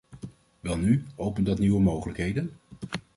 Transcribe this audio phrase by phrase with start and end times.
[0.59, 2.51] Welnu, opent dat nieuwe mogelijkheden?